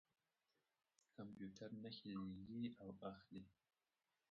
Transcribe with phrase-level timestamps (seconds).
[1.15, 3.43] کمپیوټر نښې لېږي او اخلي.